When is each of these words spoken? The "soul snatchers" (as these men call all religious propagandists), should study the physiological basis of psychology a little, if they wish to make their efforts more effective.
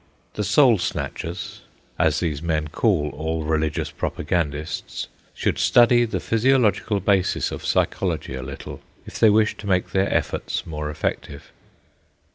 The 0.33 0.43
"soul 0.43 0.79
snatchers" 0.79 1.61
(as 1.99 2.21
these 2.21 2.41
men 2.41 2.69
call 2.69 3.09
all 3.09 3.43
religious 3.43 3.91
propagandists), 3.91 5.07
should 5.35 5.59
study 5.59 6.05
the 6.05 6.19
physiological 6.19 6.99
basis 6.99 7.51
of 7.51 7.63
psychology 7.63 8.33
a 8.33 8.41
little, 8.41 8.81
if 9.05 9.19
they 9.19 9.29
wish 9.29 9.55
to 9.57 9.67
make 9.67 9.91
their 9.91 10.11
efforts 10.11 10.65
more 10.65 10.89
effective. 10.89 11.51